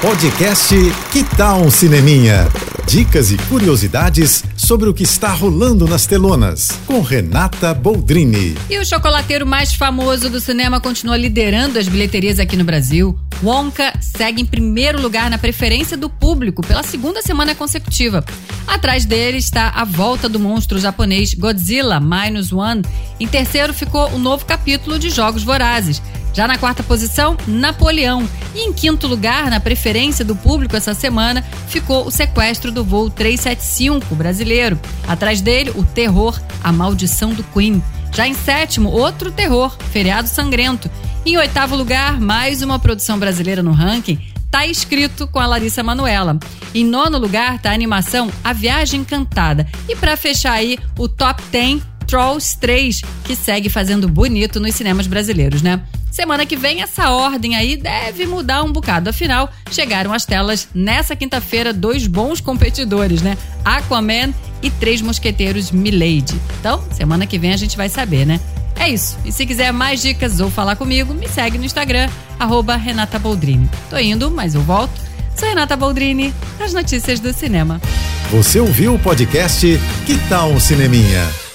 Podcast 0.00 0.76
Que 1.10 1.24
Tal 1.36 1.60
um 1.60 1.72
Cineminha? 1.72 2.46
Dicas 2.86 3.32
e 3.32 3.36
curiosidades 3.36 4.44
sobre 4.56 4.88
o 4.88 4.94
que 4.94 5.02
está 5.02 5.32
rolando 5.32 5.88
nas 5.88 6.06
telonas, 6.06 6.70
com 6.86 7.00
Renata 7.00 7.74
Boldrini. 7.74 8.56
E 8.70 8.78
o 8.78 8.86
chocolateiro 8.86 9.44
mais 9.44 9.74
famoso 9.74 10.30
do 10.30 10.40
cinema 10.40 10.80
continua 10.80 11.16
liderando 11.16 11.80
as 11.80 11.88
bilheterias 11.88 12.38
aqui 12.38 12.56
no 12.56 12.62
Brasil. 12.62 13.18
Wonka 13.42 13.92
segue 14.00 14.42
em 14.42 14.46
primeiro 14.46 15.00
lugar 15.00 15.30
na 15.30 15.38
preferência 15.38 15.96
do 15.96 16.10
público 16.10 16.60
pela 16.62 16.82
segunda 16.82 17.22
semana 17.22 17.54
consecutiva. 17.54 18.24
Atrás 18.66 19.04
dele 19.04 19.38
está 19.38 19.68
a 19.70 19.84
volta 19.84 20.28
do 20.28 20.40
monstro 20.40 20.78
japonês 20.78 21.34
Godzilla 21.34 22.00
Minus 22.00 22.52
One. 22.52 22.82
Em 23.18 23.26
terceiro 23.26 23.72
ficou 23.72 24.10
o 24.10 24.18
novo 24.18 24.44
capítulo 24.44 24.98
de 24.98 25.08
Jogos 25.08 25.42
Vorazes. 25.42 26.02
Já 26.34 26.46
na 26.46 26.58
quarta 26.58 26.82
posição, 26.82 27.36
Napoleão. 27.46 28.28
E 28.54 28.60
em 28.60 28.72
quinto 28.72 29.06
lugar, 29.06 29.50
na 29.50 29.58
preferência 29.58 30.24
do 30.24 30.36
público 30.36 30.76
essa 30.76 30.94
semana, 30.94 31.42
ficou 31.68 32.06
o 32.06 32.10
sequestro 32.10 32.70
do 32.70 32.84
voo 32.84 33.08
375 33.08 34.14
brasileiro. 34.14 34.78
Atrás 35.06 35.40
dele, 35.40 35.72
o 35.74 35.84
terror 35.84 36.38
A 36.62 36.70
Maldição 36.70 37.32
do 37.32 37.42
Queen. 37.44 37.82
Já 38.12 38.26
em 38.26 38.34
sétimo, 38.34 38.90
outro 38.90 39.30
terror, 39.30 39.76
Feriado 39.92 40.28
Sangrento. 40.28 40.90
Em 41.26 41.36
oitavo 41.36 41.76
lugar, 41.76 42.20
mais 42.20 42.62
uma 42.62 42.78
produção 42.78 43.18
brasileira 43.18 43.62
no 43.62 43.72
ranking, 43.72 44.18
Tá 44.50 44.66
escrito 44.66 45.26
com 45.28 45.38
a 45.38 45.46
Larissa 45.46 45.82
Manuela. 45.82 46.38
Em 46.74 46.84
nono 46.84 47.18
lugar 47.18 47.60
tá 47.60 47.70
a 47.70 47.74
animação 47.74 48.30
A 48.42 48.52
Viagem 48.52 49.00
Encantada. 49.00 49.66
E 49.86 49.94
para 49.94 50.16
fechar 50.16 50.52
aí, 50.52 50.78
o 50.98 51.06
top 51.06 51.42
10 51.52 51.82
Trolls 52.06 52.56
3, 52.58 53.02
que 53.24 53.36
segue 53.36 53.68
fazendo 53.68 54.08
bonito 54.08 54.58
nos 54.58 54.74
cinemas 54.74 55.06
brasileiros, 55.06 55.60
né? 55.60 55.82
Semana 56.10 56.46
que 56.46 56.56
vem 56.56 56.80
essa 56.80 57.10
ordem 57.10 57.54
aí 57.54 57.76
deve 57.76 58.26
mudar 58.26 58.62
um 58.62 58.72
bocado. 58.72 59.10
Afinal, 59.10 59.50
chegaram 59.70 60.14
às 60.14 60.24
telas 60.24 60.66
nessa 60.74 61.14
quinta-feira 61.14 61.70
dois 61.70 62.06
bons 62.06 62.40
competidores, 62.40 63.20
né? 63.20 63.36
Aquaman 63.62 64.32
e 64.62 64.70
Três 64.70 65.02
Mosqueteiros 65.02 65.70
Milady. 65.70 66.40
Então, 66.58 66.82
semana 66.90 67.26
que 67.26 67.38
vem 67.38 67.52
a 67.52 67.56
gente 67.58 67.76
vai 67.76 67.90
saber, 67.90 68.26
né? 68.26 68.40
É 68.78 68.88
isso. 68.88 69.18
E 69.24 69.32
se 69.32 69.44
quiser 69.44 69.72
mais 69.72 70.00
dicas 70.00 70.40
ou 70.40 70.50
falar 70.50 70.76
comigo, 70.76 71.12
me 71.12 71.28
segue 71.28 71.58
no 71.58 71.64
Instagram, 71.64 72.08
arroba 72.38 72.76
Renata 72.76 73.18
Boldrini. 73.18 73.68
Tô 73.90 73.98
indo, 73.98 74.30
mas 74.30 74.54
eu 74.54 74.62
volto. 74.62 74.92
Sou 75.34 75.48
Renata 75.48 75.76
Boldrini, 75.76 76.34
as 76.60 76.72
notícias 76.72 77.20
do 77.20 77.32
cinema. 77.32 77.80
Você 78.30 78.60
ouviu 78.60 78.94
o 78.94 78.98
podcast 78.98 79.66
Que 80.04 80.18
Tal 80.28 80.50
um 80.50 80.60
Cineminha? 80.60 81.47